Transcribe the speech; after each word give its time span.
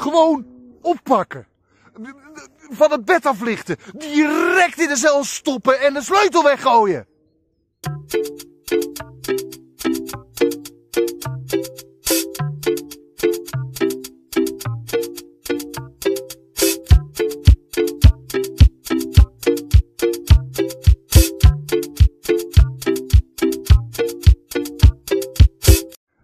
Gewoon 0.00 0.46
oppakken. 0.82 1.46
Van 2.70 2.90
het 2.90 3.04
bed 3.04 3.26
aflichten. 3.26 3.76
Direct 3.92 4.78
in 4.78 4.88
de 4.88 4.96
cel 4.96 5.24
stoppen 5.24 5.80
en 5.80 5.94
de 5.94 6.02
sleutel 6.02 6.44
weggooien. 6.44 7.06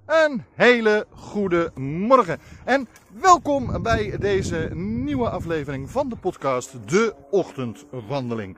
Een 0.07 0.45
hele 0.55 1.07
goede 1.11 1.71
morgen 1.75 2.41
en 2.65 2.89
welkom 3.21 3.83
bij 3.83 4.19
deze 4.19 4.71
nieuwe 4.75 5.29
aflevering 5.29 5.91
van 5.91 6.09
de 6.09 6.17
podcast 6.17 6.89
De 6.89 7.15
Ochtendwandeling. 7.31 8.57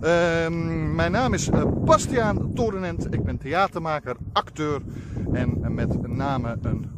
Ehm, 0.00 0.94
mijn 0.94 1.12
naam 1.12 1.34
is 1.34 1.48
eh, 1.48 1.64
Bastiaan 1.84 2.54
Torenent, 2.54 3.14
ik 3.14 3.24
ben 3.24 3.38
theatermaker, 3.38 4.16
acteur 4.32 4.82
en 5.32 5.74
met 5.74 6.08
name 6.08 6.58
een 6.62 6.90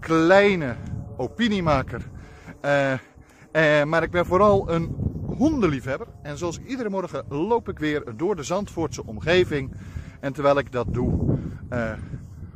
kleine 0.00 0.76
opiniemaker. 1.16 2.10
Eh, 2.60 2.92
eh, 2.92 3.84
maar 3.84 4.02
ik 4.02 4.10
ben 4.10 4.26
vooral 4.26 4.70
een 4.70 4.96
hondenliefhebber 5.36 6.06
en 6.22 6.38
zoals 6.38 6.58
iedere 6.66 6.88
morgen 6.88 7.24
loop 7.28 7.68
ik 7.68 7.78
weer 7.78 8.16
door 8.16 8.36
de 8.36 8.42
Zandvoortse 8.42 9.06
omgeving. 9.06 9.72
En 10.20 10.32
terwijl 10.32 10.58
ik 10.58 10.72
dat 10.72 10.86
doe, 10.94 11.38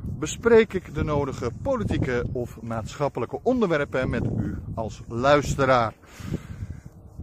bespreek 0.03 0.73
ik 0.73 0.95
de 0.95 1.05
nodige 1.05 1.51
politieke 1.63 2.25
of 2.33 2.59
maatschappelijke 2.63 3.39
onderwerpen 3.43 4.11
met 4.11 4.25
u 4.25 4.59
als 4.75 5.03
luisteraar. 5.09 5.95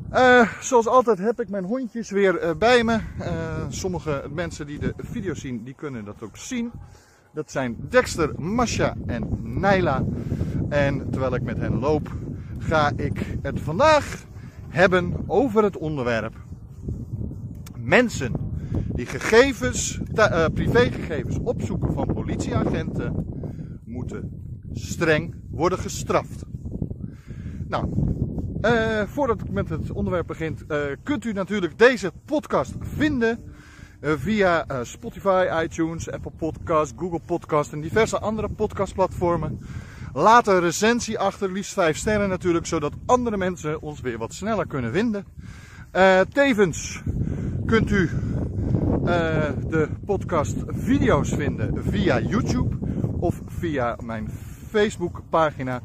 Eh, 0.09 0.53
zoals 0.61 0.87
altijd 0.87 1.17
heb 1.17 1.39
ik 1.39 1.49
mijn 1.49 1.63
hondjes 1.63 2.09
weer 2.09 2.37
eh, 2.37 2.55
bij 2.55 2.83
me. 2.83 2.99
Eh, 3.19 3.65
sommige 3.69 4.23
mensen 4.33 4.67
die 4.67 4.79
de 4.79 4.93
video 4.97 5.33
zien, 5.33 5.63
die 5.63 5.73
kunnen 5.73 6.05
dat 6.05 6.23
ook 6.23 6.37
zien. 6.37 6.71
Dat 7.33 7.51
zijn 7.51 7.75
Dexter, 7.89 8.41
Masha 8.41 8.95
en 9.05 9.39
Naila. 9.59 10.03
En 10.69 11.09
terwijl 11.09 11.35
ik 11.35 11.41
met 11.41 11.57
hen 11.57 11.79
loop, 11.79 12.11
ga 12.57 12.91
ik 12.95 13.37
het 13.41 13.59
vandaag 13.59 14.25
hebben 14.69 15.23
over 15.27 15.63
het 15.63 15.77
onderwerp 15.77 16.35
mensen 17.89 18.33
die 18.99 19.05
gegevens, 19.05 19.99
uh, 20.15 20.45
privégegevens 20.53 21.37
opzoeken 21.39 21.93
van 21.93 22.13
politieagenten, 22.13 23.25
moeten 23.85 24.31
streng 24.73 25.35
worden 25.51 25.79
gestraft. 25.79 26.43
Nou, 27.67 27.87
uh, 28.61 29.01
voordat 29.07 29.41
ik 29.41 29.51
met 29.51 29.69
het 29.69 29.91
onderwerp 29.91 30.27
begin, 30.27 30.57
uh, 30.67 30.77
kunt 31.03 31.25
u 31.25 31.33
natuurlijk 31.33 31.77
deze 31.77 32.11
podcast 32.25 32.73
vinden 32.79 33.39
via 34.01 34.65
Spotify, 34.81 35.47
iTunes, 35.63 36.11
Apple 36.11 36.31
Podcast, 36.37 36.93
Google 36.97 37.21
Podcast 37.25 37.73
en 37.73 37.81
diverse 37.81 38.19
andere 38.19 38.49
podcastplatformen. 38.49 39.59
Laat 40.13 40.47
een 40.47 40.59
recensie 40.59 41.19
achter, 41.19 41.51
liefst 41.51 41.73
5 41.73 41.97
sterren 41.97 42.29
natuurlijk, 42.29 42.65
zodat 42.65 42.93
andere 43.05 43.37
mensen 43.37 43.81
ons 43.81 44.01
weer 44.01 44.17
wat 44.17 44.33
sneller 44.33 44.67
kunnen 44.67 44.91
vinden. 44.91 45.25
tevens 46.33 47.01
kunt 47.65 47.91
u 47.91 48.09
uh, 49.03 49.45
de 49.69 49.89
podcast 50.05 50.55
video's 50.67 51.29
vinden 51.29 51.83
via 51.83 52.19
YouTube 52.19 52.77
of 53.19 53.41
via 53.45 53.97
mijn 54.03 54.29
Facebook 54.69 55.21
pagina. 55.29 55.81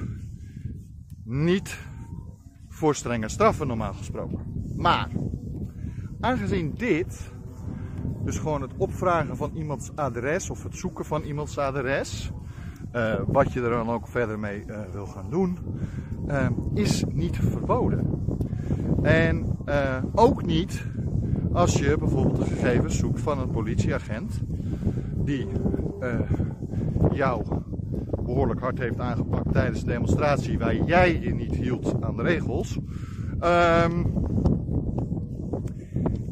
niet 1.24 1.78
voor 2.68 2.94
strenge 2.94 3.28
straffen 3.28 3.66
normaal 3.66 3.94
gesproken. 3.94 4.38
Maar 4.76 5.08
aangezien 6.20 6.74
dit 6.76 7.32
dus 8.24 8.38
gewoon 8.38 8.62
het 8.62 8.72
opvragen 8.76 9.36
van 9.36 9.50
iemands 9.54 9.90
adres 9.94 10.50
of 10.50 10.62
het 10.62 10.76
zoeken 10.76 11.04
van 11.04 11.22
iemands 11.22 11.58
adres. 11.58 12.32
Uh, 12.96 13.14
wat 13.26 13.52
je 13.52 13.62
er 13.62 13.70
dan 13.70 13.90
ook 13.90 14.08
verder 14.08 14.38
mee 14.38 14.64
uh, 14.66 14.78
wil 14.92 15.06
gaan 15.06 15.30
doen, 15.30 15.58
uh, 16.28 16.46
is 16.74 17.04
niet 17.12 17.36
verboden. 17.36 18.18
En 19.02 19.58
ook 20.14 20.44
niet 20.44 20.84
als 21.52 21.74
je 21.74 21.96
bijvoorbeeld 21.98 22.36
de 22.36 22.44
gegevens 22.44 22.98
zoekt 22.98 23.20
van 23.20 23.38
een 23.38 23.50
politieagent 23.50 24.40
die 25.14 25.46
jou 27.12 27.44
behoorlijk 28.24 28.60
hard 28.60 28.78
heeft 28.78 29.00
aangepakt 29.00 29.52
tijdens 29.52 29.80
de 29.80 29.86
demonstratie 29.86 30.58
waar 30.58 30.74
jij 30.74 31.20
je 31.20 31.34
niet 31.34 31.54
hield 31.54 31.94
aan 32.00 32.16
de 32.16 32.22
regels. 32.22 32.78
Ehm, 33.40 34.04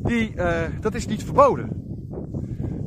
die, 0.03 0.35
dat 0.81 0.95
is 0.95 1.07
niet 1.07 1.25
verboden. 1.25 1.78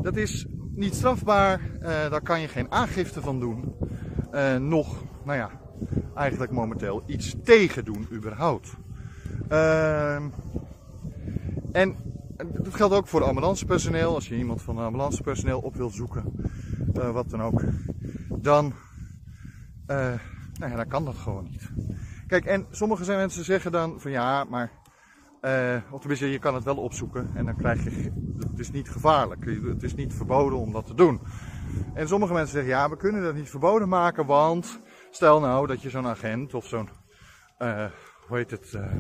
Dat 0.02 0.16
is 0.16 0.46
niet 0.76 0.96
strafbaar, 0.96 1.60
uh, 1.60 1.82
daar 1.82 2.22
kan 2.22 2.42
je 2.42 2.48
geen 2.48 2.72
aangifte 2.72 3.22
van 3.22 3.40
doen. 3.40 3.76
Uh, 4.34 4.56
nog, 4.56 5.04
nou 5.24 5.38
ja, 5.38 5.52
eigenlijk 6.16 6.52
momenteel 6.52 7.04
iets 7.06 7.36
tegen 7.44 7.86
doen 7.86 8.08
überhaupt. 8.12 8.74
Uh, 9.52 10.16
en 11.72 11.96
dat 12.38 12.76
geldt 12.76 12.94
ook 12.94 13.08
voor 13.08 13.24
ambulancepersoneel. 13.24 14.16
Als 14.16 14.28
je 14.28 14.38
iemand 14.38 14.62
van 14.62 14.78
ambulancepersoneel 14.78 15.60
op 15.60 15.76
wil 15.76 15.90
zoeken, 15.90 16.34
uh, 16.94 17.12
wat 17.12 17.30
dan 17.30 17.42
ook, 17.42 17.64
dan, 18.30 18.74
nou 19.86 20.72
ja, 20.72 20.76
dan 20.76 20.88
kan 20.88 21.06
dat 21.06 21.16
gewoon 21.16 21.48
niet. 21.50 21.70
Kijk, 22.28 22.46
en 22.46 22.66
sommige 22.70 23.12
mensen 23.16 23.46
zeggen 23.46 23.72
dan 23.72 24.00
van 24.00 24.12
ja, 24.12 24.44
maar 24.44 24.72
uh, 25.42 25.76
of 25.92 26.00
tenminste, 26.00 26.32
je 26.32 26.40
kan 26.40 26.56
het 26.56 26.64
wel 26.64 26.78
opzoeken 26.78 27.30
en 27.36 27.46
dan 27.46 27.56
krijg 27.56 27.84
je. 27.84 28.12
Het 28.50 28.60
is 28.60 28.72
niet 28.72 28.90
gevaarlijk. 28.90 29.46
Het 29.46 29.84
is 29.84 29.96
niet 29.96 30.14
verboden 30.14 30.60
om 30.60 30.72
dat 30.72 30.86
te 30.86 30.94
doen. 30.94 31.22
En 31.94 32.08
sommige 32.08 32.34
mensen 32.34 32.54
zeggen: 32.54 32.72
ja, 32.72 32.90
we 32.90 32.98
kunnen 32.98 33.24
dat 33.24 33.36
niet 33.36 33.50
verboden 33.50 33.90
maken, 33.90 34.26
want 34.26 34.80
stel 35.10 35.40
nou 35.40 35.68
dat 35.68 35.82
je 35.82 35.90
zo'n 35.90 36.08
agent 36.08 36.54
of 36.54 36.66
zo'n. 36.66 36.90
Uh, 37.60 37.86
hoe 38.28 38.38
heet 38.38 38.52
het? 38.52 38.74
Uh, 38.76 38.94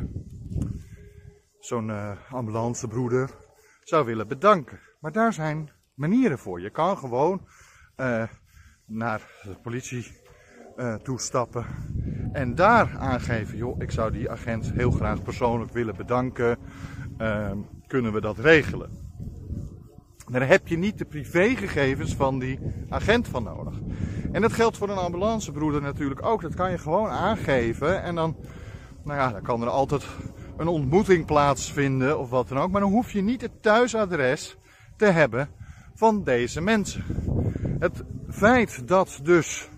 zo'n 1.59 1.91
ambulancebroeder 2.29 3.29
zou 3.83 4.05
willen 4.05 4.27
bedanken. 4.27 4.79
Maar 4.99 5.11
daar 5.11 5.33
zijn 5.33 5.71
manieren 5.93 6.39
voor. 6.39 6.61
Je 6.61 6.69
kan 6.69 6.97
gewoon 6.97 7.47
naar 8.85 9.21
de 9.43 9.55
politie 9.61 10.19
toestappen 11.03 11.65
en 12.31 12.55
daar 12.55 12.97
aangeven, 12.97 13.57
joh, 13.57 13.81
ik 13.81 13.91
zou 13.91 14.11
die 14.11 14.29
agent 14.29 14.71
heel 14.71 14.91
graag 14.91 15.21
persoonlijk 15.21 15.73
willen 15.73 15.95
bedanken. 15.95 16.57
Uh, 17.17 17.51
kunnen 17.87 18.13
we 18.13 18.21
dat 18.21 18.37
regelen? 18.37 18.89
Daar 20.31 20.47
heb 20.47 20.67
je 20.67 20.77
niet 20.77 20.97
de 20.97 21.05
privégegevens 21.05 22.15
van 22.15 22.39
die 22.39 22.59
agent 22.89 23.27
van 23.27 23.43
nodig. 23.43 23.79
En 24.31 24.41
dat 24.41 24.53
geldt 24.53 24.77
voor 24.77 24.89
een 24.89 24.97
ambulancebroeder 24.97 25.81
natuurlijk 25.81 26.25
ook. 26.25 26.41
Dat 26.41 26.53
kan 26.53 26.71
je 26.71 26.77
gewoon 26.77 27.09
aangeven 27.09 28.03
en 28.03 28.15
dan, 28.15 28.35
nou 29.03 29.19
ja, 29.19 29.31
dan 29.31 29.41
kan 29.41 29.61
er 29.61 29.69
altijd 29.69 30.05
een 30.57 30.67
ontmoeting 30.67 31.25
plaatsvinden 31.25 32.19
of 32.19 32.29
wat 32.29 32.47
dan 32.47 32.57
ook. 32.57 32.71
Maar 32.71 32.81
dan 32.81 32.91
hoef 32.91 33.11
je 33.11 33.21
niet 33.21 33.41
het 33.41 33.61
thuisadres 33.61 34.57
te 34.97 35.05
hebben 35.05 35.49
van 35.95 36.23
deze 36.23 36.61
mensen. 36.61 37.03
Het 37.79 38.03
feit 38.29 38.87
dat 38.87 39.19
dus 39.23 39.69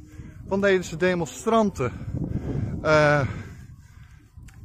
van 0.48 0.62
deze 0.62 0.98
demonstranten 0.98 1.92
uh, 2.84 3.28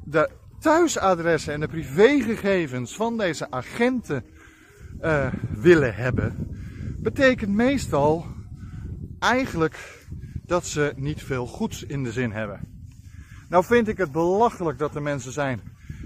de 0.05 0.31
thuisadressen 0.59 1.53
en 1.53 1.61
de 1.61 1.69
privégegevens 1.69 2.97
van 2.97 3.17
deze 3.19 3.51
agenten 3.51 4.25
uh, 5.03 5.33
willen 5.51 5.95
hebben, 5.95 6.37
betekent 6.99 7.51
meestal 7.51 8.27
eigenlijk 9.19 10.07
dat 10.45 10.67
ze 10.67 10.93
niet 10.97 11.23
veel 11.23 11.47
goeds 11.47 11.83
in 11.83 12.05
de 12.05 12.13
zin 12.13 12.33
hebben. 12.33 12.61
Nou 13.49 13.65
vind 13.65 13.89
ik 13.89 13.97
het 13.97 14.13
belachelijk 14.13 14.79
dat 14.79 14.95
er 14.95 15.03
mensen 15.03 15.33
zijn 15.33 15.61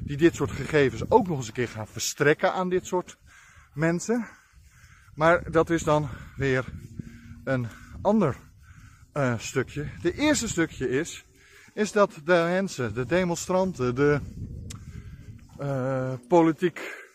die 0.05 0.17
dit 0.17 0.35
soort 0.35 0.51
gegevens 0.51 1.11
ook 1.11 1.29
nog 1.29 1.37
eens 1.37 1.47
een 1.47 1.53
keer 1.53 1.69
gaan 1.69 1.87
verstrekken 1.87 2.53
aan 2.53 2.69
dit 2.69 2.87
soort 2.87 3.19
mensen. 3.75 4.27
Maar 5.15 5.51
dat 5.51 5.71
is 5.71 5.83
dan 5.83 6.09
weer 6.37 6.65
een 7.45 7.67
ander 8.03 8.37
uh, 9.15 9.39
stukje. 9.39 9.87
De 10.03 10.15
eerste 10.15 10.49
stukje 10.49 10.89
is, 10.89 11.25
is 11.75 11.93
dat 11.93 12.21
de 12.25 12.47
mensen, 12.51 12.95
de 12.95 13.07
demonstranten, 13.07 13.95
de 13.95 14.21
uh, 15.61 16.13
politiek 16.29 17.11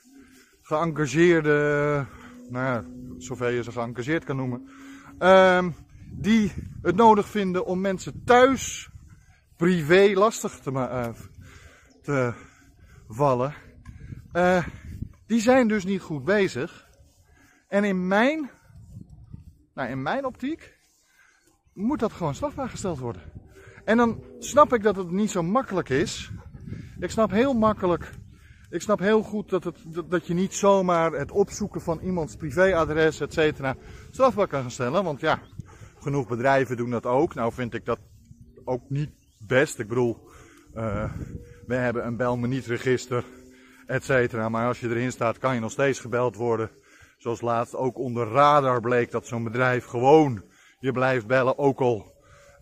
geëngageerde, 0.61 2.05
nou 2.49 2.65
ja, 2.65 2.85
zover 3.17 3.51
je 3.51 3.63
ze 3.63 3.71
geëngageerd 3.71 4.23
kan 4.23 4.35
noemen, 4.35 4.69
uh, 5.19 5.65
die 6.11 6.51
het 6.81 6.95
nodig 6.95 7.27
vinden 7.27 7.65
om 7.65 7.81
mensen 7.81 8.23
thuis 8.25 8.89
privé 9.55 10.11
lastig 10.13 10.59
te, 10.59 10.71
uh, 10.71 11.09
te 12.01 12.33
vallen, 13.07 13.53
uh, 14.33 14.65
die 15.25 15.41
zijn 15.41 15.67
dus 15.67 15.85
niet 15.85 16.01
goed 16.01 16.23
bezig. 16.23 16.85
En 17.67 17.83
in 17.83 18.07
mijn, 18.07 18.49
nou 19.73 19.89
in 19.89 20.01
mijn 20.01 20.25
optiek, 20.25 20.77
moet 21.73 21.99
dat 21.99 22.11
gewoon 22.11 22.35
strafbaar 22.35 22.69
gesteld 22.69 22.99
worden. 22.99 23.36
En 23.87 23.97
dan 23.97 24.23
snap 24.39 24.73
ik 24.73 24.83
dat 24.83 24.95
het 24.95 25.11
niet 25.11 25.31
zo 25.31 25.43
makkelijk 25.43 25.89
is. 25.89 26.31
Ik 26.99 27.09
snap 27.09 27.31
heel 27.31 27.53
makkelijk, 27.53 28.09
ik 28.69 28.81
snap 28.81 28.99
heel 28.99 29.21
goed 29.21 29.49
dat, 29.49 29.63
het, 29.63 29.77
dat 30.09 30.27
je 30.27 30.33
niet 30.33 30.53
zomaar 30.53 31.11
het 31.11 31.31
opzoeken 31.31 31.81
van 31.81 31.99
iemands 31.99 32.35
privéadres, 32.35 33.19
et 33.19 33.33
cetera, 33.33 33.75
strafbaar 34.11 34.47
kan 34.47 34.71
stellen. 34.71 35.03
Want 35.03 35.19
ja, 35.19 35.39
genoeg 35.99 36.27
bedrijven 36.27 36.77
doen 36.77 36.89
dat 36.89 37.05
ook. 37.05 37.33
Nou 37.33 37.53
vind 37.53 37.73
ik 37.73 37.85
dat 37.85 37.99
ook 38.63 38.89
niet 38.89 39.09
best. 39.47 39.79
Ik 39.79 39.87
bedoel, 39.87 40.27
uh, 40.75 41.11
we 41.67 41.75
hebben 41.75 42.05
een 42.05 42.17
bel 42.17 42.37
me 42.37 42.47
niet 42.47 42.65
register, 42.65 43.23
et 43.85 44.03
cetera. 44.03 44.49
Maar 44.49 44.67
als 44.67 44.79
je 44.79 44.89
erin 44.89 45.11
staat, 45.11 45.37
kan 45.37 45.53
je 45.53 45.59
nog 45.59 45.71
steeds 45.71 45.99
gebeld 45.99 46.35
worden. 46.35 46.69
Zoals 47.17 47.41
laatst 47.41 47.75
ook 47.75 47.97
onder 47.97 48.27
radar 48.27 48.81
bleek 48.81 49.11
dat 49.11 49.27
zo'n 49.27 49.43
bedrijf 49.43 49.85
gewoon 49.85 50.43
je 50.79 50.91
blijft 50.91 51.27
bellen, 51.27 51.57
ook 51.57 51.79
al 51.79 52.15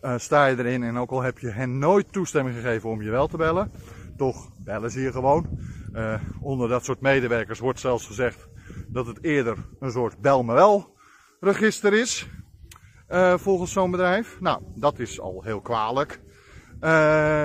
uh, 0.06 0.14
sta 0.18 0.46
je 0.46 0.58
erin 0.58 0.84
en 0.84 0.98
ook 0.98 1.12
al 1.12 1.22
heb 1.22 1.40
je 1.40 1.50
hen 1.50 1.78
nooit 1.78 2.12
toestemming 2.12 2.56
gegeven 2.56 2.90
om 2.90 3.02
je 3.02 3.10
wel 3.10 3.28
te 3.28 3.38
bellen. 3.38 3.72
Toch 4.18 4.50
bellen 4.58 4.92
ze 4.92 5.02
je 5.02 5.12
gewoon. 5.12 5.60
Uh, 5.94 6.22
onder 6.42 6.70
dat 6.70 6.86
soort 6.86 7.02
medewerkers 7.02 7.60
wordt 7.60 7.80
zelfs 7.80 8.06
gezegd 8.06 8.48
dat 8.88 9.08
het 9.08 9.24
eerder 9.24 9.58
een 9.80 9.92
soort 9.92 10.22
bel 10.22 10.44
me 10.44 10.54
wel 10.54 10.98
register 11.40 11.94
is. 11.94 12.28
Uh, 13.10 13.38
volgens 13.38 13.72
zo'n 13.72 13.92
bedrijf. 13.92 14.38
Nou, 14.40 14.62
dat 14.76 15.00
is 15.00 15.20
al 15.20 15.44
heel 15.44 15.62
kwalijk. 15.62 16.24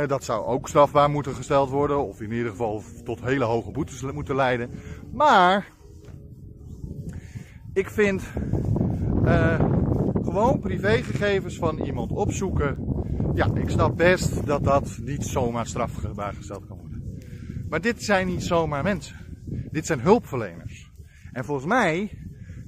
Dat 0.06 0.24
zou 0.24 0.44
ook 0.44 0.68
strafbaar 0.68 1.10
moeten 1.10 1.34
gesteld 1.34 1.70
worden. 1.70 2.06
Of 2.06 2.20
in 2.20 2.32
ieder 2.32 2.50
geval 2.50 2.82
tot 3.04 3.20
hele 3.20 3.44
hoge 3.44 3.70
boetes 3.70 4.02
moeten 4.02 4.36
leiden. 4.36 4.70
Maar 5.12 5.66
ik 7.72 7.90
vind 7.90 8.22
gewoon 10.22 10.61
privégegevens 10.61 11.56
van 11.56 11.78
iemand 11.78 12.11
opzoeken. 12.11 12.76
Ja, 13.34 13.49
ik 13.55 13.70
snap 13.70 13.96
best 13.96 14.46
dat 14.46 14.64
dat 14.64 14.99
niet 15.05 15.26
zomaar 15.26 15.67
strafbaar 15.67 16.34
gesteld 16.34 16.67
kan 16.67 16.78
worden. 16.78 17.02
Maar 17.69 17.81
dit 17.81 18.02
zijn 18.02 18.26
niet 18.26 18.43
zomaar 18.43 18.82
mensen. 18.82 19.17
Dit 19.70 19.87
zijn 19.87 20.00
hulpverleners. 20.00 20.93
En 21.32 21.44
volgens 21.44 21.67
mij 21.67 22.19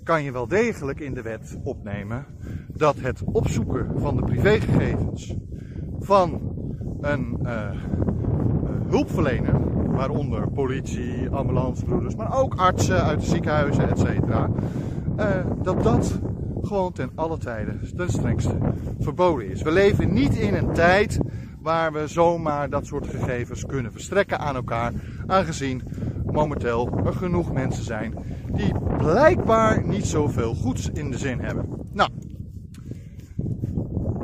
kan 0.03 0.23
je 0.23 0.33
wel 0.33 0.49
degelijk 0.49 1.01
in 1.01 1.15
de 1.15 1.23
wet 1.23 1.59
opnemen 1.63 2.27
dat 2.69 3.01
het 3.01 3.23
opzoeken 3.25 4.01
van 4.01 4.17
de 4.17 4.23
privégegevens 4.23 5.35
van 5.99 6.41
een 7.01 7.39
uh, 7.43 7.71
hulpverlener, 8.89 9.61
waaronder 9.93 10.51
politie, 10.51 11.29
ambulancebroeders, 11.29 12.15
maar 12.15 12.39
ook 12.39 12.55
artsen 12.55 13.05
uit 13.05 13.21
de 13.21 13.27
ziekenhuizen, 13.27 13.89
etc., 13.91 14.05
uh, 15.19 15.37
dat 15.63 15.83
dat 15.83 16.21
gewoon 16.63 16.93
ten 16.93 17.11
alle 17.15 17.39
tijden 17.39 17.81
ten 17.97 18.11
strengste 18.11 18.57
verboden 19.01 19.51
is. 19.51 19.63
We 19.63 19.71
leven 19.73 20.13
niet 20.13 20.35
in 20.35 20.55
een 20.55 20.73
tijd 20.73 21.21
waar 21.61 21.93
we 21.93 22.07
zomaar 22.07 22.71
dat 22.71 22.87
soort 22.87 23.07
gegevens 23.07 23.67
kunnen 23.67 23.93
verstrekken 23.93 24.39
aan 24.39 24.55
elkaar, 24.55 24.93
aangezien 25.27 25.83
momenteel 26.25 27.01
er 27.05 27.13
genoeg 27.13 27.53
mensen 27.53 27.85
zijn 27.85 28.15
die 28.53 28.75
blijkbaar 28.97 29.87
niet 29.87 30.07
zoveel 30.07 30.55
goeds 30.55 30.91
in 30.91 31.11
de 31.11 31.19
zin 31.19 31.41
hebben. 31.41 31.69
Nou, 31.93 32.11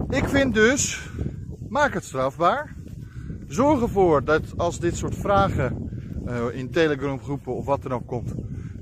ik 0.09 0.29
vind 0.29 0.55
dus, 0.55 1.11
maak 1.69 1.95
het 1.95 2.05
strafbaar. 2.05 2.77
Zorg 3.47 3.83
ervoor 3.83 4.25
dat 4.25 4.43
als 4.57 4.79
dit 4.81 4.97
soort 4.97 5.15
vragen 5.15 5.91
uh, 6.27 6.45
in 6.53 6.71
Telegram 6.71 7.21
groepen 7.21 7.55
of 7.55 7.65
wat 7.65 7.83
dan 7.83 7.93
ook 7.93 8.07
komt, 8.07 8.35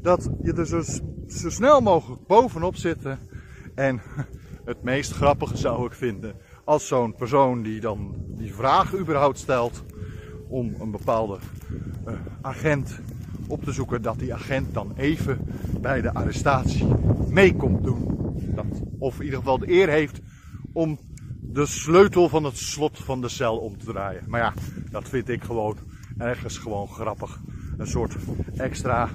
dat 0.02 0.30
je 0.42 0.52
er 0.52 0.66
zo, 0.66 0.82
zo 1.26 1.50
snel 1.50 1.80
mogelijk 1.80 2.26
bovenop 2.26 2.76
zit 2.76 3.02
en 3.76 4.00
het 4.70 4.82
meest 4.82 5.12
grappige 5.12 5.56
zou 5.56 5.86
ik 5.86 5.92
vinden 5.92 6.34
als 6.64 6.86
zo'n 6.86 7.14
persoon 7.14 7.62
die 7.62 7.80
dan 7.80 8.14
die 8.28 8.54
vraag 8.54 8.94
überhaupt 8.94 9.38
stelt 9.38 9.84
om 10.48 10.74
een 10.80 10.90
bepaalde 10.90 11.38
uh, 12.06 12.14
agent 12.40 13.00
op 13.48 13.64
te 13.64 13.72
zoeken, 13.72 14.02
dat 14.02 14.18
die 14.18 14.34
agent 14.34 14.74
dan 14.74 14.92
even 14.96 15.38
bij 15.80 16.00
de 16.00 16.14
arrestatie 16.14 16.86
mee 17.28 17.56
komt 17.56 17.84
doen. 17.84 18.14
Dat, 18.54 18.66
of 18.98 19.18
in 19.18 19.24
ieder 19.24 19.38
geval 19.38 19.58
de 19.58 19.70
eer 19.70 19.88
heeft 19.88 20.20
om 20.72 20.98
de 21.40 21.66
sleutel 21.66 22.28
van 22.28 22.44
het 22.44 22.56
slot 22.56 22.98
van 22.98 23.20
de 23.20 23.28
cel 23.28 23.56
om 23.56 23.78
te 23.78 23.84
draaien. 23.84 24.22
Maar 24.26 24.40
ja, 24.40 24.52
dat 24.90 25.08
vind 25.08 25.28
ik 25.28 25.42
gewoon 25.42 25.76
ergens 26.18 26.58
gewoon 26.58 26.88
grappig. 26.88 27.40
Een 27.76 27.86
soort 27.86 28.16
extra 28.56 29.10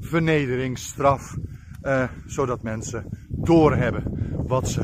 vernederingsstraf. 0.00 1.36
Uh, 1.82 2.04
zodat 2.26 2.62
mensen 2.62 3.23
doorhebben 3.44 4.04
wat 4.46 4.68
ze 4.68 4.82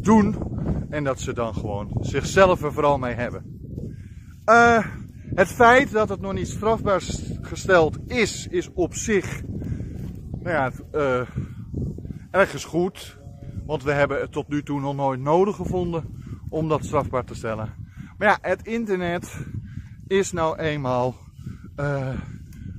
doen. 0.00 0.36
En 0.90 1.04
dat 1.04 1.20
ze 1.20 1.32
dan 1.32 1.54
gewoon 1.54 1.96
zichzelf 2.00 2.62
er 2.62 2.72
vooral 2.72 2.98
mee 2.98 3.14
hebben. 3.14 3.60
Uh, 4.46 4.86
het 5.34 5.48
feit 5.48 5.92
dat 5.92 6.08
het 6.08 6.20
nog 6.20 6.32
niet 6.32 6.48
strafbaar 6.48 7.02
gesteld 7.40 7.98
is, 8.06 8.46
is 8.46 8.70
op 8.72 8.94
zich 8.94 9.42
nou 10.42 10.56
ja, 10.56 10.70
uh, 10.94 11.26
ergens 12.30 12.64
goed. 12.64 13.20
Want 13.66 13.82
we 13.82 13.92
hebben 13.92 14.20
het 14.20 14.32
tot 14.32 14.48
nu 14.48 14.62
toe 14.62 14.80
nog 14.80 14.94
nooit 14.94 15.20
nodig 15.20 15.56
gevonden 15.56 16.04
om 16.48 16.68
dat 16.68 16.84
strafbaar 16.84 17.24
te 17.24 17.34
stellen. 17.34 17.74
Maar 18.18 18.28
ja, 18.28 18.38
het 18.40 18.66
internet 18.66 19.46
is 20.06 20.32
nou 20.32 20.58
eenmaal 20.58 21.14
uh, 21.76 22.08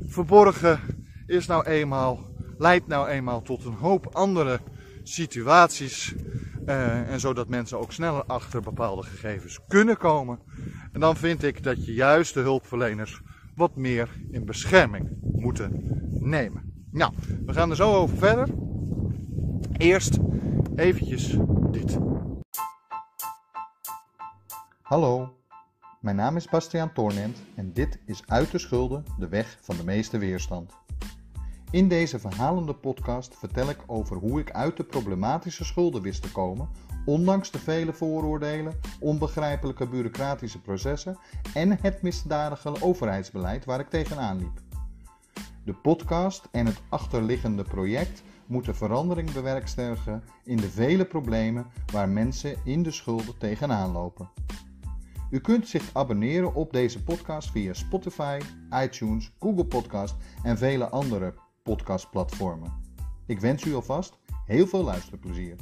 verborgen, 0.05 0.79
is 1.25 1.47
nou 1.47 1.65
eenmaal, 1.65 2.19
leidt 2.57 2.87
nou 2.87 3.07
eenmaal 3.07 3.41
tot 3.41 3.65
een 3.65 3.73
hoop 3.73 4.07
andere 4.11 4.59
situaties. 5.03 6.13
Uh, 6.65 7.12
en 7.12 7.19
zodat 7.19 7.48
mensen 7.48 7.79
ook 7.79 7.91
sneller 7.91 8.24
achter 8.24 8.62
bepaalde 8.62 9.03
gegevens 9.03 9.60
kunnen 9.67 9.98
komen. 9.98 10.39
En 10.91 11.00
dan 11.00 11.17
vind 11.17 11.43
ik 11.43 11.63
dat 11.63 11.86
je 11.86 11.93
juist 11.93 12.33
de 12.33 12.39
hulpverleners 12.39 13.22
wat 13.55 13.75
meer 13.75 14.10
in 14.31 14.45
bescherming 14.45 15.10
moeten 15.22 15.72
nemen. 16.19 16.74
Nou, 16.91 17.13
we 17.45 17.53
gaan 17.53 17.69
er 17.69 17.75
zo 17.75 17.93
over 17.93 18.17
verder. 18.17 18.48
Eerst 19.77 20.19
eventjes 20.75 21.38
dit. 21.72 21.98
Hallo, 24.81 25.38
mijn 26.00 26.15
naam 26.15 26.36
is 26.36 26.50
Bastiaan 26.50 26.93
Toornent 26.93 27.38
en 27.55 27.74
dit 27.74 28.00
is 28.05 28.24
Uit 28.25 28.51
de 28.51 28.57
Schulden, 28.57 29.05
de 29.19 29.27
weg 29.27 29.57
van 29.62 29.77
de 29.77 29.83
meeste 29.83 30.17
weerstand. 30.17 30.82
In 31.74 31.88
deze 31.88 32.20
verhalende 32.20 32.74
podcast 32.74 33.36
vertel 33.38 33.70
ik 33.70 33.77
over 33.86 34.18
hoe 34.18 34.39
ik 34.39 34.51
uit 34.51 34.77
de 34.77 34.84
problematische 34.84 35.63
schulden 35.63 36.01
wist 36.01 36.22
te 36.22 36.32
komen, 36.32 36.70
ondanks 37.06 37.51
de 37.51 37.60
vele 37.60 37.94
vooroordelen, 37.94 38.80
onbegrijpelijke 39.00 39.88
bureaucratische 39.88 40.62
processen 40.62 41.18
en 41.53 41.80
het 41.82 42.01
misdadige 42.01 42.82
overheidsbeleid 42.82 43.65
waar 43.65 43.80
ik 43.80 43.89
tegenaan 43.89 44.38
liep. 44.38 44.62
De 45.65 45.74
podcast 45.74 46.48
en 46.51 46.65
het 46.65 46.82
achterliggende 46.89 47.63
project 47.63 48.24
moeten 48.46 48.75
verandering 48.75 49.32
bewerkstelligen 49.32 50.24
in 50.44 50.58
de 50.58 50.70
vele 50.70 51.06
problemen 51.06 51.65
waar 51.92 52.10
mensen 52.10 52.56
in 52.63 52.84
de 52.84 52.92
schulden 52.92 53.38
tegenaan 53.38 53.92
lopen. 53.92 54.30
U 55.30 55.39
kunt 55.39 55.68
zich 55.68 55.89
abonneren 55.94 56.56
op 56.56 56.74
deze 56.74 57.03
podcast 57.03 57.51
via 57.51 57.74
Spotify, 57.74 58.39
iTunes, 58.84 59.32
Google 59.39 59.65
Podcast 59.65 60.15
en 60.44 60.58
vele 60.58 60.89
andere 60.89 61.34
podcastplatformen. 61.63 62.72
Ik 63.25 63.39
wens 63.39 63.65
u 63.65 63.74
alvast 63.75 64.17
heel 64.46 64.67
veel 64.67 64.84
luisterplezier. 64.84 65.55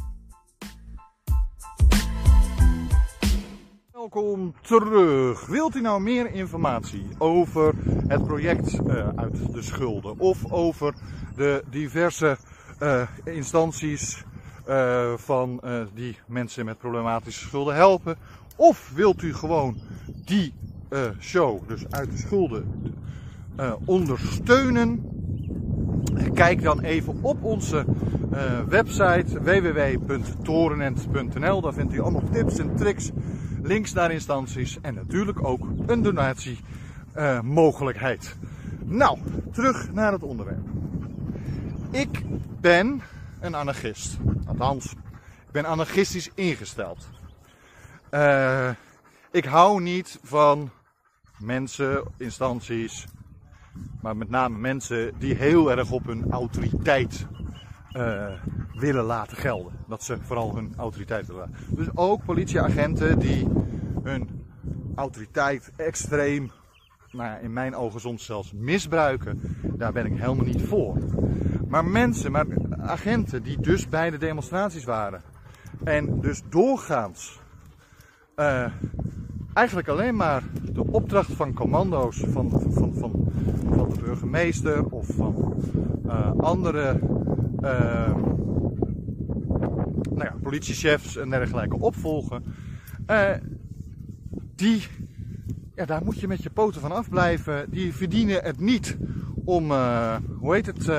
Welkom 3.92 4.54
terug. 4.62 5.46
Wilt 5.46 5.76
u 5.76 5.82
nou 5.82 6.02
meer 6.02 6.32
informatie 6.32 7.06
over 7.18 7.74
het 8.08 8.26
project 8.26 8.74
uh, 8.74 9.10
uit 9.16 9.54
de 9.54 9.62
schulden 9.62 10.20
of 10.20 10.52
over 10.52 10.94
de 11.36 11.64
diverse 11.70 12.38
uh, 12.80 13.08
instanties 13.24 14.24
uh, 14.68 15.14
van 15.18 15.62
die 15.94 16.20
mensen 16.28 16.66
met 16.66 16.78
problematische 16.78 17.48
schulden 17.48 17.76
helpen? 17.76 18.18
Of 18.56 18.92
wilt 18.96 19.22
u 19.22 19.34
gewoon 19.34 19.78
die 20.26 20.54
show, 21.20 21.68
dus 21.68 21.90
uit 21.90 22.12
de 22.12 22.18
schulden, 22.18 22.94
ondersteunen? 23.86 25.21
Kijk 26.34 26.62
dan 26.62 26.82
even 26.82 27.18
op 27.22 27.44
onze 27.44 27.86
uh, 28.34 28.60
website 28.68 29.42
www.torenent.nl. 29.42 31.62
Daar 31.62 31.74
vindt 31.74 31.94
u 31.94 32.00
allemaal 32.00 32.30
tips 32.32 32.58
en 32.58 32.76
tricks, 32.76 33.12
links 33.62 33.94
naar 33.94 34.12
instanties 34.12 34.78
en 34.82 34.94
natuurlijk 34.94 35.46
ook 35.46 35.62
een 35.86 36.02
donatiemogelijkheid. 36.02 38.24
Uh, 38.24 38.30
nou, 38.98 39.18
terug 39.52 39.94
naar 39.94 40.12
het 40.12 40.24
onderwerp. 40.24 40.68
Ik 41.92 42.24
ben 42.60 43.02
een 43.40 43.56
anarchist. 43.56 44.18
Althans, 44.46 44.92
ik 45.46 45.52
ben 45.52 45.66
anarchistisch 45.66 46.32
ingesteld. 46.36 47.10
Uh, 48.12 48.70
ik 49.32 49.46
hou 49.46 49.82
niet 49.82 50.20
van 50.24 50.72
mensen, 51.38 52.04
instanties, 52.18 53.06
maar 54.02 54.18
met 54.18 54.30
name 54.30 54.58
mensen 54.58 55.12
die 55.18 55.36
heel 55.36 55.72
erg 55.72 55.92
op 55.92 56.06
hun 56.06 56.32
autoriteit 56.32 57.28
uh, 57.94 58.26
willen 58.74 59.04
laten 59.04 59.38
gelden. 59.38 59.74
Dat 59.88 60.04
ze 60.04 60.18
vooral 60.22 60.56
hun 60.56 60.74
autoriteit 60.78 61.28
willen 61.28 61.42
laten. 61.42 61.76
Dus 61.76 61.88
ook 61.94 62.26
politieagenten 62.26 63.20
die 63.20 63.48
hun 64.04 64.30
autoriteit 64.96 65.72
extreem, 65.76 66.52
nou 67.12 67.30
ja, 67.30 67.38
in 67.38 67.54
mijn 67.54 67.76
ogen 67.76 68.00
soms 68.00 68.26
zelfs 68.26 68.52
misbruiken, 68.54 69.42
daar 69.62 69.92
ben 69.92 70.06
ik 70.06 70.18
helemaal 70.18 70.46
niet 70.46 70.62
voor. 70.62 70.98
Maar 71.68 71.86
mensen, 71.86 72.32
maar 72.32 72.46
agenten 72.80 73.44
die 73.44 73.62
dus 73.62 73.90
bij 73.90 74.10
de 74.10 74.18
demonstraties 74.18 74.84
waren 74.84 75.22
en 75.84 76.20
dus 76.20 76.42
doorgaans 76.50 77.40
uh, 78.36 78.66
eigenlijk 79.54 79.88
alleen 79.88 80.16
maar 80.16 80.44
de 80.72 80.84
opdracht 80.92 81.32
van 81.32 81.54
commando's 81.54 82.24
van, 82.28 82.50
van, 82.50 82.94
van, 82.94 83.32
burgemeester 84.00 84.86
of 84.86 85.08
van 85.08 85.56
uh, 86.06 86.32
andere 86.38 87.00
uh, 87.62 88.16
nou 90.10 90.24
ja, 90.24 90.36
politiechefs 90.42 91.18
en 91.18 91.30
dergelijke 91.30 91.80
opvolgen. 91.80 92.44
Uh, 93.08 93.30
die, 94.56 94.84
ja, 95.76 95.86
daar 95.86 96.04
moet 96.04 96.20
je 96.20 96.28
met 96.28 96.44
je 96.44 96.50
poten 96.50 96.82
van 96.82 96.92
afblijven. 96.92 97.66
Die 97.70 97.94
verdienen 97.94 98.44
het 98.44 98.60
niet 98.60 98.98
om, 99.46 99.72
hoe 100.40 100.54
heet 100.54 100.66
het, 100.66 100.90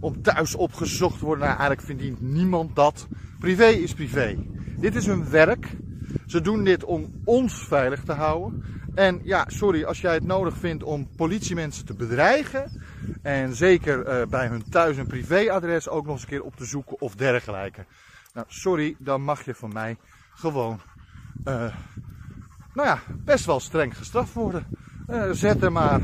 om 0.00 0.22
thuis 0.22 0.54
opgezocht 0.54 1.18
te 1.18 1.24
worden. 1.24 1.44
Nou, 1.44 1.58
eigenlijk 1.58 1.86
verdient 1.86 2.20
niemand 2.20 2.76
dat. 2.76 3.08
Privé 3.38 3.66
is 3.66 3.94
privé. 3.94 4.36
Dit 4.78 4.94
is 4.94 5.06
hun 5.06 5.30
werk. 5.30 5.76
Ze 6.26 6.40
doen 6.40 6.64
dit 6.64 6.84
om 6.84 7.20
ons 7.24 7.66
veilig 7.66 8.02
te 8.02 8.12
houden. 8.12 8.62
En 8.94 9.20
ja, 9.22 9.44
sorry, 9.46 9.84
als 9.84 10.00
jij 10.00 10.14
het 10.14 10.26
nodig 10.26 10.56
vindt 10.56 10.82
om 10.82 11.08
politiemensen 11.16 11.84
te 11.86 11.94
bedreigen. 11.94 12.82
En 13.22 13.54
zeker 13.54 14.20
uh, 14.20 14.26
bij 14.26 14.46
hun 14.46 14.64
thuis- 14.70 14.96
en 14.96 15.06
privéadres 15.06 15.88
ook 15.88 16.04
nog 16.04 16.12
eens 16.12 16.22
een 16.22 16.28
keer 16.28 16.42
op 16.42 16.56
te 16.56 16.64
zoeken 16.64 17.00
of 17.00 17.14
dergelijke. 17.14 17.84
Nou, 18.34 18.46
sorry, 18.48 18.96
dan 18.98 19.22
mag 19.22 19.44
je 19.44 19.54
van 19.54 19.72
mij 19.72 19.96
gewoon, 20.34 20.80
uh, 21.44 21.74
nou 22.74 22.88
ja, 22.88 22.98
best 23.24 23.44
wel 23.44 23.60
streng 23.60 23.96
gestraft 23.96 24.32
worden. 24.32 24.66
Uh, 25.08 25.30
zet 25.30 25.62
er 25.62 25.72
maar 25.72 26.00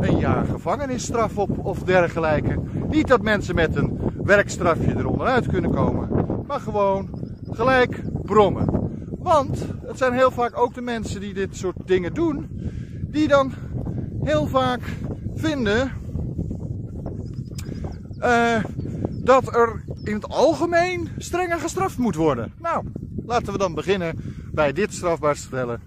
een 0.00 0.18
jaar 0.18 0.44
gevangenisstraf 0.44 1.38
op 1.38 1.58
of 1.58 1.82
dergelijke. 1.82 2.60
Niet 2.88 3.08
dat 3.08 3.22
mensen 3.22 3.54
met 3.54 3.76
een 3.76 4.00
werkstrafje 4.22 4.96
eronder 4.96 5.26
uit 5.26 5.46
kunnen 5.46 5.70
komen, 5.70 6.08
maar 6.46 6.60
gewoon 6.60 7.08
gelijk 7.50 8.02
brommen. 8.22 8.77
Want 9.28 9.66
het 9.86 9.98
zijn 9.98 10.12
heel 10.12 10.30
vaak 10.30 10.58
ook 10.58 10.74
de 10.74 10.80
mensen 10.80 11.20
die 11.20 11.34
dit 11.34 11.56
soort 11.56 11.76
dingen 11.86 12.14
doen, 12.14 12.48
die 13.10 13.28
dan 13.28 13.52
heel 14.22 14.46
vaak 14.46 14.80
vinden 15.34 15.92
uh, 18.18 18.64
dat 19.10 19.54
er 19.54 19.84
in 20.04 20.14
het 20.14 20.28
algemeen 20.28 21.08
strenger 21.18 21.58
gestraft 21.58 21.98
moet 21.98 22.14
worden. 22.14 22.52
Nou, 22.58 22.84
laten 23.26 23.52
we 23.52 23.58
dan 23.58 23.74
beginnen 23.74 24.14
bij 24.52 24.72
dit 24.72 24.94
strafbaar 24.94 25.36
stellen. 25.36 25.80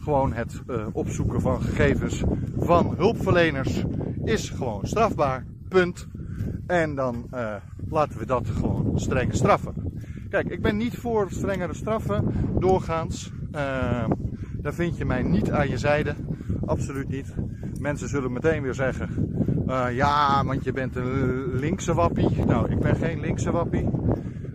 Gewoon 0.00 0.32
het 0.32 0.60
uh, 0.70 0.86
opzoeken 0.92 1.40
van 1.40 1.62
gegevens 1.62 2.22
van 2.58 2.94
hulpverleners 2.96 3.84
is 4.24 4.50
gewoon 4.50 4.86
strafbaar. 4.86 5.46
Punt. 5.68 6.06
En 6.66 6.94
dan 6.94 7.26
uh, 7.34 7.54
laten 7.88 8.18
we 8.18 8.26
dat 8.26 8.48
gewoon 8.48 8.92
streng 9.00 9.34
straffen. 9.34 9.93
Kijk, 10.34 10.50
ik 10.50 10.62
ben 10.62 10.76
niet 10.76 10.96
voor 10.96 11.26
strengere 11.30 11.74
straffen, 11.74 12.24
doorgaans. 12.58 13.32
Uh, 13.52 14.04
daar 14.60 14.74
vind 14.74 14.96
je 14.96 15.04
mij 15.04 15.22
niet 15.22 15.50
aan 15.50 15.68
je 15.68 15.78
zijde. 15.78 16.14
Absoluut 16.66 17.08
niet. 17.08 17.34
Mensen 17.80 18.08
zullen 18.08 18.32
meteen 18.32 18.62
weer 18.62 18.74
zeggen: 18.74 19.08
uh, 19.66 19.86
Ja, 19.92 20.44
want 20.44 20.64
je 20.64 20.72
bent 20.72 20.96
een 20.96 21.54
linkse 21.54 21.94
wappie. 21.94 22.44
Nou, 22.46 22.70
ik 22.70 22.78
ben 22.78 22.96
geen 22.96 23.20
linkse 23.20 23.50
wappie. 23.50 23.88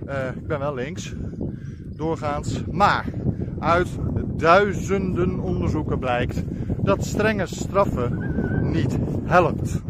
Uh, 0.07 0.35
ik 0.35 0.47
ben 0.47 0.59
wel 0.59 0.73
links. 0.73 1.15
Doorgaans. 1.95 2.63
Maar 2.71 3.05
uit 3.59 3.89
duizenden 4.35 5.39
onderzoeken 5.39 5.99
blijkt 5.99 6.43
dat 6.81 7.05
strenge 7.05 7.45
straffen 7.45 8.33
niet 8.71 8.97
helpt. 9.23 9.81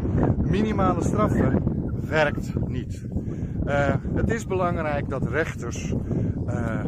Minimale 0.42 1.02
straffen 1.02 1.62
werkt 2.08 2.68
niet. 2.68 3.09
Uh, 3.70 3.94
het 4.14 4.30
is 4.30 4.46
belangrijk 4.46 5.08
dat 5.08 5.28
rechters 5.28 5.94
uh, 6.46 6.84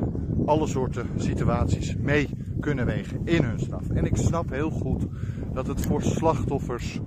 alle 0.46 0.66
soorten 0.66 1.06
situaties 1.16 1.96
mee 1.96 2.28
kunnen 2.60 2.86
wegen 2.86 3.20
in 3.24 3.44
hun 3.44 3.58
straf. 3.60 3.90
En 3.90 4.04
ik 4.04 4.16
snap 4.16 4.50
heel 4.50 4.70
goed 4.70 5.06
dat 5.52 5.66
het 5.66 5.80
voor 5.86 6.02
slachtoffers 6.02 7.00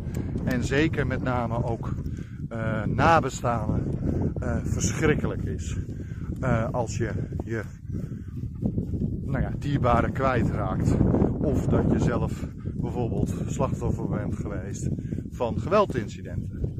en 0.43 0.63
zeker 0.63 1.07
met 1.07 1.23
name 1.23 1.63
ook 1.63 1.93
uh, 2.51 2.83
nabestaanden 2.85 3.83
verschrikkelijk 4.63 5.43
is. 5.43 5.77
als 6.71 6.97
je 6.97 7.11
je 7.43 7.61
nou 9.25 9.41
ja, 9.41 9.51
dierbare 9.59 10.11
kwijtraakt. 10.11 10.95
Of 11.41 11.67
dat 11.67 11.91
je 11.91 11.99
zelf 11.99 12.47
bijvoorbeeld 12.73 13.33
slachtoffer 13.47 14.09
bent 14.09 14.35
geweest 14.35 14.89
van 15.29 15.59
geweldincidenten. 15.59 16.73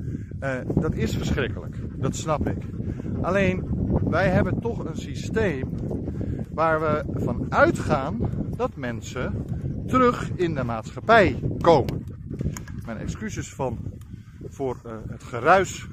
dat 0.76 0.96
is 0.96 1.16
verschrikkelijk, 1.18 1.78
dat 1.98 2.16
snap 2.16 2.48
ik. 2.48 2.64
Alleen, 3.22 3.64
wij 4.04 4.30
hebben 4.30 4.60
toch 4.60 4.86
een 4.86 4.98
systeem 4.98 5.70
waar 6.52 6.80
we 6.80 7.04
van 7.14 7.46
uitgaan 7.50 8.30
dat 8.56 8.76
mensen 8.76 9.46
terug 9.88 10.32
in 10.36 10.56
de 10.56 10.64
maatschappij 10.64 11.40
komen. 11.60 12.04
Mijn 12.86 12.98
excuses 12.98 13.54
van, 13.54 13.78
voor 14.48 14.78
uh, 14.86 14.92
het 15.08 15.24
geruis, 15.24 15.88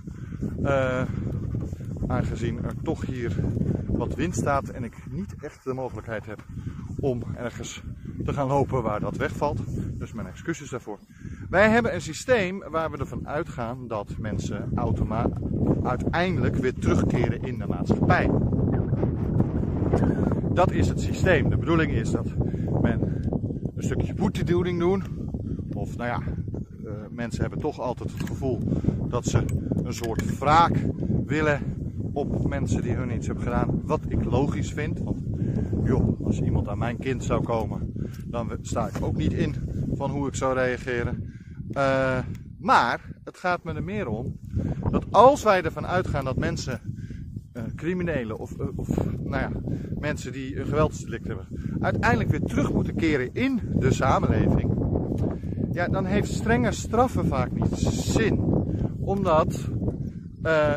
uh, 0.62 1.02
aangezien 2.06 2.64
er 2.64 2.74
toch 2.82 3.06
hier 3.06 3.36
wat 3.86 4.14
wind 4.14 4.36
staat 4.36 4.68
en 4.68 4.84
ik 4.84 4.94
niet 5.10 5.34
echt 5.40 5.64
de 5.64 5.74
mogelijkheid 5.74 6.26
heb 6.26 6.44
om 7.00 7.22
ergens 7.36 7.82
te 8.24 8.32
gaan 8.32 8.46
lopen 8.46 8.82
waar 8.82 9.00
dat 9.00 9.16
wegvalt. 9.16 9.60
Dus 9.98 10.12
mijn 10.12 10.26
excuses 10.26 10.70
daarvoor. 10.70 10.98
Wij 11.52 11.68
hebben 11.68 11.94
een 11.94 12.00
systeem 12.00 12.62
waar 12.70 12.90
we 12.90 12.98
ervan 12.98 13.28
uitgaan 13.28 13.88
dat 13.88 14.14
mensen 14.18 14.70
uiteindelijk 15.82 16.56
weer 16.56 16.74
terugkeren 16.74 17.42
in 17.42 17.58
de 17.58 17.66
maatschappij. 17.66 18.30
Dat 20.52 20.70
is 20.70 20.88
het 20.88 21.00
systeem. 21.00 21.50
De 21.50 21.56
bedoeling 21.56 21.92
is 21.92 22.10
dat 22.10 22.26
men 22.82 23.00
een 23.74 23.82
stukje 23.82 24.14
boetedoening 24.14 24.78
doen. 24.78 25.02
Of 25.74 25.96
nou 25.96 26.08
ja, 26.08 26.22
uh, 26.84 26.92
mensen 27.10 27.40
hebben 27.40 27.58
toch 27.58 27.80
altijd 27.80 28.12
het 28.12 28.28
gevoel 28.28 28.58
dat 29.08 29.24
ze 29.24 29.44
een 29.84 29.94
soort 29.94 30.38
wraak 30.38 30.86
willen 31.26 31.60
op 32.12 32.48
mensen 32.48 32.82
die 32.82 32.94
hun 32.94 33.14
iets 33.14 33.26
hebben 33.26 33.44
gedaan. 33.44 33.80
Wat 33.84 34.00
ik 34.08 34.24
logisch 34.24 34.72
vind. 34.72 34.98
Want 34.98 35.20
joh, 35.84 36.26
als 36.26 36.40
iemand 36.40 36.68
aan 36.68 36.78
mijn 36.78 36.98
kind 36.98 37.24
zou 37.24 37.42
komen, 37.42 37.92
dan 38.26 38.50
sta 38.60 38.88
ik 38.88 39.02
ook 39.02 39.16
niet 39.16 39.32
in 39.32 39.54
van 39.94 40.10
hoe 40.10 40.26
ik 40.26 40.34
zou 40.34 40.54
reageren. 40.54 41.31
Uh, 41.76 42.18
maar 42.58 43.00
het 43.24 43.36
gaat 43.36 43.64
me 43.64 43.72
er 43.72 43.82
meer 43.82 44.08
om 44.08 44.38
dat 44.90 45.04
als 45.10 45.42
wij 45.42 45.62
ervan 45.62 45.86
uitgaan 45.86 46.24
dat 46.24 46.36
mensen, 46.36 46.80
uh, 47.56 47.62
criminelen 47.76 48.38
of, 48.38 48.52
uh, 48.60 48.66
of 48.76 48.88
nou 49.06 49.42
ja, 49.42 49.50
mensen 49.98 50.32
die 50.32 50.58
een 50.58 50.66
geweldsdelict 50.66 51.26
hebben, 51.26 51.46
uiteindelijk 51.80 52.30
weer 52.30 52.40
terug 52.40 52.72
moeten 52.72 52.94
keren 52.94 53.34
in 53.34 53.60
de 53.74 53.92
samenleving, 53.92 54.74
ja, 55.72 55.88
dan 55.88 56.04
heeft 56.04 56.32
strenge 56.32 56.72
straffen 56.72 57.26
vaak 57.26 57.52
niet 57.52 57.78
zin. 57.88 58.40
Omdat 59.00 59.68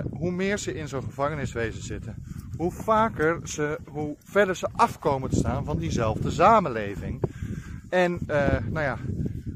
hoe 0.09 0.31
meer 0.31 0.57
ze 0.57 0.73
in 0.73 0.87
zo'n 0.87 1.03
gevangeniswezen 1.03 1.83
zitten, 1.83 2.15
hoe 2.57 2.71
vaker 2.71 3.39
ze, 3.43 3.79
hoe 3.85 4.15
verder 4.23 4.55
ze 4.55 4.67
afkomen 4.71 5.29
te 5.29 5.35
staan 5.35 5.65
van 5.65 5.77
diezelfde 5.77 6.31
samenleving. 6.31 7.21
En 7.89 8.19
nou 8.69 8.79
ja, 8.79 8.97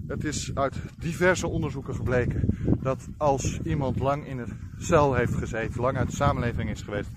het 0.10 0.24
is 0.24 0.52
uit 0.54 0.76
diverse 0.98 1.48
onderzoeken 1.48 1.96
gebleken 1.96 2.58
dat 2.82 3.08
als 3.18 3.60
iemand 3.64 4.00
lang 4.00 4.28
in 4.28 4.38
het 4.38 4.50
cel 4.78 5.14
heeft 5.14 5.34
gezeten, 5.34 5.82
lang 5.82 5.98
uit 5.98 6.10
de 6.10 6.16
samenleving 6.16 6.70
is 6.70 6.82
geweest, 6.82 7.10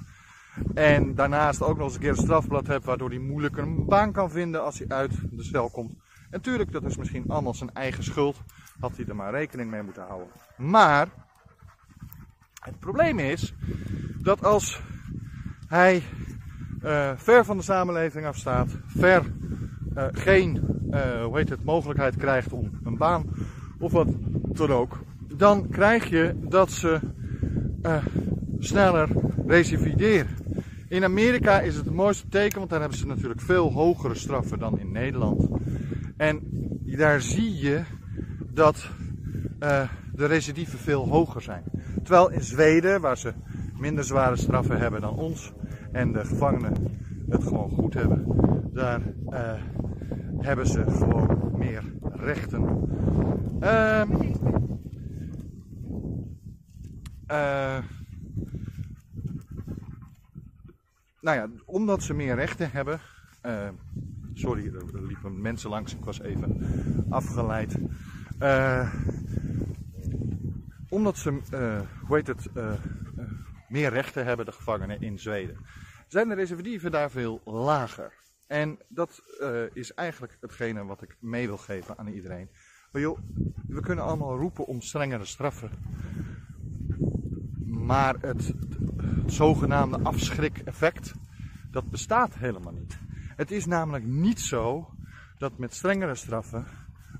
en 0.74 1.14
daarnaast 1.14 1.62
ook 1.62 1.76
nog 1.76 1.86
eens 1.86 1.94
een 1.94 2.00
keer 2.00 2.10
een 2.10 2.16
strafblad 2.16 2.66
heeft, 2.66 2.84
waardoor 2.84 3.08
hij 3.08 3.18
moeilijker 3.18 3.62
een 3.62 3.86
baan 3.86 4.12
kan 4.12 4.30
vinden 4.30 4.64
als 4.64 4.78
hij 4.78 4.88
uit 4.88 5.12
de 5.30 5.44
cel 5.44 5.70
komt. 5.70 5.90
En 5.90 6.28
natuurlijk, 6.30 6.72
dat 6.72 6.84
is 6.84 6.96
misschien 6.96 7.24
allemaal 7.28 7.54
zijn 7.54 7.72
eigen 7.72 8.04
schuld, 8.04 8.42
had 8.80 8.96
hij 8.96 9.06
er 9.06 9.16
maar 9.16 9.30
rekening 9.30 9.70
mee 9.70 9.82
moeten 9.82 10.06
houden. 10.06 10.28
Maar 10.56 11.08
het 12.60 12.78
probleem 12.78 13.18
is 13.18 13.54
dat 14.18 14.44
als 14.44 14.80
hij 15.66 16.02
uh, 16.82 17.10
ver 17.16 17.44
van 17.44 17.56
de 17.56 17.62
samenleving 17.62 18.26
afstaat, 18.26 18.76
ver 18.86 19.32
uh, 19.94 20.06
geen 20.10 20.71
uh, 20.92 21.24
hoe 21.24 21.36
heet 21.36 21.48
het, 21.48 21.64
mogelijkheid 21.64 22.16
krijgt 22.16 22.52
om 22.52 22.70
een 22.84 22.96
baan 22.96 23.24
of 23.78 23.92
wat 23.92 24.08
dan 24.52 24.70
ook, 24.70 24.98
dan 25.36 25.68
krijg 25.68 26.08
je 26.08 26.34
dat 26.48 26.70
ze 26.70 27.00
uh, 27.82 28.04
sneller 28.58 29.08
recivideren. 29.46 30.36
In 30.88 31.04
Amerika 31.04 31.60
is 31.60 31.76
het 31.76 31.84
het 31.84 31.94
mooiste 31.94 32.28
teken, 32.28 32.58
want 32.58 32.70
daar 32.70 32.80
hebben 32.80 32.98
ze 32.98 33.06
natuurlijk 33.06 33.40
veel 33.40 33.72
hogere 33.72 34.14
straffen 34.14 34.58
dan 34.58 34.78
in 34.78 34.92
Nederland. 34.92 35.48
En 36.16 36.40
daar 36.84 37.20
zie 37.20 37.56
je 37.56 37.80
dat 38.52 38.88
uh, 39.60 39.88
de 40.14 40.26
recidieven 40.26 40.78
veel 40.78 41.08
hoger 41.08 41.42
zijn. 41.42 41.62
Terwijl 42.02 42.30
in 42.30 42.42
Zweden, 42.42 43.00
waar 43.00 43.18
ze 43.18 43.32
minder 43.78 44.04
zware 44.04 44.36
straffen 44.36 44.78
hebben 44.78 45.00
dan 45.00 45.16
ons 45.16 45.52
en 45.92 46.12
de 46.12 46.24
gevangenen 46.24 46.74
het 47.28 47.42
gewoon 47.42 47.70
goed 47.70 47.94
hebben, 47.94 48.26
daar 48.72 49.00
hebben 50.38 50.66
ze 50.66 50.90
gewoon 50.90 51.52
meer 51.56 51.84
rechten. 52.02 52.62
Uh, 53.62 54.02
nou 61.20 61.36
ja, 61.36 61.48
omdat 61.64 62.02
ze 62.02 62.14
meer 62.14 62.34
rechten 62.34 62.70
hebben. 62.70 63.00
Uh, 63.46 63.68
sorry, 64.34 64.74
er 64.74 65.06
liepen 65.06 65.40
mensen 65.40 65.70
langs, 65.70 65.94
ik 65.94 66.04
was 66.04 66.20
even 66.20 66.56
afgeleid. 67.08 67.78
Uh, 68.40 68.94
omdat 70.88 71.16
ze, 71.16 71.30
hoe 72.06 72.16
heet 72.16 72.26
het, 72.26 72.48
meer 73.68 73.90
rechten 73.90 74.24
hebben, 74.24 74.46
de 74.46 74.52
gevangenen 74.52 75.00
in 75.00 75.18
Zweden, 75.18 75.56
zijn 76.08 76.28
de 76.28 76.34
recidieven 76.34 76.90
daar 76.90 77.10
veel 77.10 77.40
lager. 77.44 78.21
En 78.52 78.78
dat 78.88 79.22
uh, 79.40 79.62
is 79.72 79.94
eigenlijk 79.94 80.36
hetgene 80.40 80.84
wat 80.84 81.02
ik 81.02 81.16
mee 81.20 81.46
wil 81.46 81.56
geven 81.56 81.98
aan 81.98 82.06
iedereen. 82.06 82.50
Maar 82.92 83.02
joh, 83.02 83.18
we 83.68 83.80
kunnen 83.80 84.04
allemaal 84.04 84.36
roepen 84.36 84.66
om 84.66 84.80
strengere 84.80 85.24
straffen. 85.24 85.70
Maar 87.66 88.16
het, 88.20 88.54
zogenaamde 89.26 89.98
afschrik-effect, 90.02 91.12
dat 91.70 91.90
bestaat 91.90 92.34
helemaal 92.34 92.72
niet. 92.72 92.98
Het 93.36 93.50
is 93.50 93.66
namelijk 93.66 94.04
niet 94.04 94.40
zo 94.40 94.94
dat 95.38 95.58
met 95.58 95.74
strengere 95.74 96.14
straffen 96.14 96.66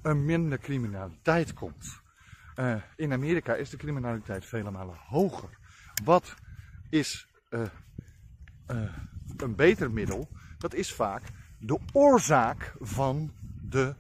er 0.03 0.16
minder 0.16 0.59
criminaliteit 0.59 1.53
komt. 1.53 2.01
Uh, 2.57 2.77
in 2.97 3.12
Amerika 3.12 3.55
is 3.55 3.71
de 3.71 3.77
criminaliteit 3.77 4.47
vele 4.47 4.71
malen 4.71 4.97
hoger. 4.97 5.59
Wat 6.05 6.35
is 6.90 7.29
uh, 7.51 7.62
een 9.37 9.55
beter 9.55 9.90
middel? 9.90 10.29
Dat 10.62 10.75
is 10.75 10.92
vaak 10.92 11.22
de 11.59 11.79
oorzaak 11.92 12.75
van 12.81 13.31
de 13.68 13.94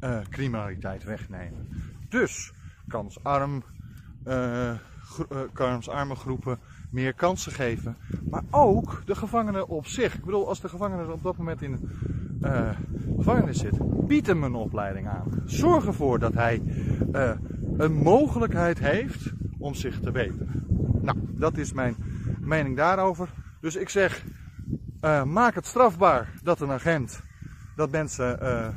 uh, 0.00 0.18
criminaliteit 0.30 1.04
wegnemen. 1.04 1.68
Dus 2.08 2.52
kansarm, 2.88 3.62
uh, 4.26 4.72
kansarme 5.52 6.14
groepen 6.14 6.58
meer 6.90 7.14
kansen 7.14 7.52
geven, 7.52 7.96
maar 8.30 8.42
ook 8.50 9.02
de 9.04 9.14
gevangenen 9.14 9.68
op 9.68 9.86
zich. 9.86 10.14
Ik 10.14 10.24
bedoel, 10.24 10.48
als 10.48 10.60
de 10.60 10.68
gevangene 10.68 11.12
op 11.12 11.22
dat 11.22 11.36
moment 11.36 11.62
in 11.62 11.90
uh, 12.40 12.70
gevangenis 13.16 13.58
zit, 13.58 14.06
bied 14.06 14.26
hem 14.26 14.42
een 14.42 14.54
opleiding 14.54 15.08
aan. 15.08 15.42
Zorg 15.44 15.86
ervoor 15.86 16.18
dat 16.18 16.34
hij 16.34 16.62
een 17.76 17.92
mogelijkheid 17.92 18.78
heeft 18.78 19.32
om 19.58 19.74
zich 19.74 20.00
te 20.00 20.10
beteren. 20.10 20.64
Nou, 21.00 21.18
dat 21.28 21.56
is 21.56 21.72
mijn 21.72 21.96
mening 22.40 22.76
daarover. 22.76 23.28
Dus 23.60 23.76
ik 23.76 23.88
zeg, 23.88 24.24
uh, 25.02 25.22
maak 25.22 25.54
het 25.54 25.66
strafbaar 25.66 26.32
dat 26.42 26.60
een 26.60 26.70
agent, 26.70 27.22
dat 27.76 27.90
mensen, 27.90 28.38
uh, 28.42 28.68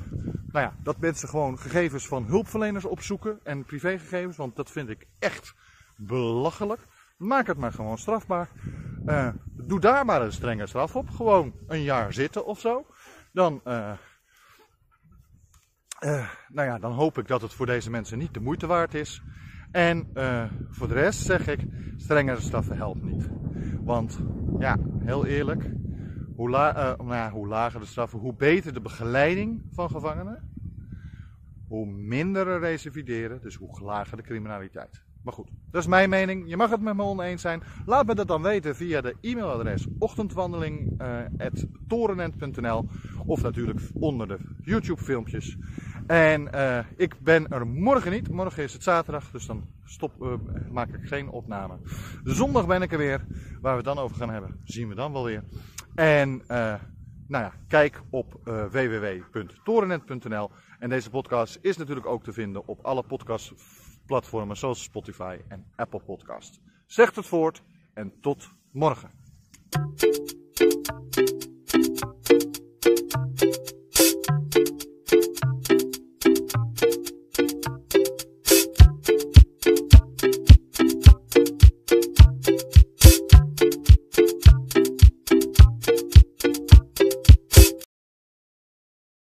nou 0.52 0.66
ja, 0.66 0.74
dat 0.84 0.98
mensen 0.98 1.30
gewoon 1.30 1.60
gegevens 1.60 2.08
van 2.08 2.26
hulpverleners 2.26 2.86
opzoeken 2.86 3.40
en 3.44 3.66
privégegevens, 3.66 4.38
want 4.38 4.56
dat 4.56 4.72
vind 4.72 4.90
ik 4.90 5.08
echt 5.20 5.54
belachelijk. 5.98 6.82
Maak 7.18 7.48
het 7.48 7.58
maar 7.58 7.72
gewoon 7.72 7.98
strafbaar. 7.98 8.50
Uh, 9.06 9.30
doe 9.44 9.80
daar 9.80 10.06
maar 10.06 10.22
een 10.22 10.32
strenge 10.32 10.68
straf 10.68 10.96
op. 10.96 11.10
Gewoon 11.10 11.54
een 11.68 11.84
jaar 11.84 12.14
zitten 12.14 12.46
of 12.46 12.60
zo. 12.60 12.86
Dan, 13.32 13.62
nou 13.64 13.98
ja, 16.48 16.80
dan 16.80 16.92
hoop 16.92 17.18
ik 17.18 17.28
dat 17.28 17.42
het 17.42 17.54
voor 17.54 17.66
deze 17.66 17.90
mensen 17.90 18.18
niet 18.18 18.34
de 18.34 18.40
moeite 18.40 18.68
waard 18.68 18.94
is. 18.94 19.22
En 19.72 20.10
voor 20.70 20.88
de 20.88 20.94
rest 20.94 21.26
zeg 21.26 21.48
ik, 21.48 21.66
strengere 21.98 22.42
straffen 22.42 22.78
helpt 22.78 23.04
niet. 23.04 23.30
Want 23.84 24.20
ja, 24.60 24.78
heel 25.00 25.26
eerlijk, 25.26 25.70
uh, 26.38 26.98
nou 26.98 27.32
hoe 27.32 27.48
lager 27.48 27.80
de 27.80 27.86
straffen, 27.86 28.20
hoe 28.20 28.36
beter 28.36 28.74
de 28.74 28.82
begeleiding 28.82 29.62
van 29.72 29.90
gevangenen, 29.90 30.50
hoe 31.68 31.86
minder 31.86 32.48
er 32.48 32.60
recivideren, 32.60 33.42
dus 33.42 33.56
hoe 33.56 33.82
lager 33.82 34.18
de 34.18 34.24
criminaliteit. 34.24 35.06
Maar 35.26 35.34
goed, 35.34 35.50
dat 35.72 35.82
is 35.82 35.88
mijn 35.88 36.10
mening. 36.10 36.50
Je 36.50 36.58
mag 36.58 36.70
het 36.70 36.82
met 36.82 36.96
me 36.96 37.04
oneens 37.04 37.42
zijn. 37.42 37.64
Laat 37.86 38.06
me 38.06 38.16
dat 38.16 38.28
dan 38.28 38.42
weten 38.42 38.76
via 38.76 39.02
de 39.02 39.16
e-mailadres 39.22 39.88
ochtendwandeling.torenent.nl 40.00 42.84
uh, 42.84 42.90
of 43.26 43.42
natuurlijk 43.42 43.80
onder 43.94 44.28
de 44.28 44.38
YouTube 44.62 45.02
filmpjes. 45.02 45.58
En 46.08 46.50
uh, 46.56 46.80
ik 46.98 47.16
ben 47.20 47.48
er 47.48 47.68
morgen 47.68 48.12
niet. 48.12 48.30
Morgen 48.30 48.64
is 48.64 48.74
het 48.74 48.84
zaterdag, 48.84 49.32
dus 49.32 49.46
dan 49.46 49.64
stop, 49.84 50.40
maak 50.72 50.90
ik 50.90 51.08
geen 51.08 51.30
opname. 51.30 51.78
Zondag 52.24 52.68
ben 52.68 52.82
ik 52.82 52.92
er 52.92 52.98
weer. 52.98 53.26
Waar 53.62 53.72
we 53.72 53.78
het 53.78 53.96
dan 53.96 53.98
over 53.98 54.16
gaan 54.16 54.30
hebben, 54.30 54.60
zien 54.64 54.88
we 54.88 54.96
dan 54.96 55.12
wel 55.12 55.24
weer. 55.24 55.44
En 55.96 56.42
uh, 56.42 56.48
nou 57.28 57.44
ja, 57.44 57.54
kijk 57.68 58.02
op 58.10 58.40
www.torennet.nl. 58.44 60.50
En 60.80 60.90
deze 60.90 61.10
podcast 61.10 61.58
is 61.62 61.78
natuurlijk 61.78 62.08
ook 62.08 62.24
te 62.24 62.34
vinden 62.34 62.68
op 62.68 62.86
alle 62.86 63.04
podcastplatformen 63.04 64.58
zoals 64.58 64.84
Spotify 64.84 65.38
en 65.48 65.66
Apple 65.76 66.00
Podcast. 66.00 66.60
Zegt 66.86 67.16
het 67.16 67.26
voort 67.26 67.64
en 67.94 68.14
tot 68.22 68.50
morgen. 68.72 69.10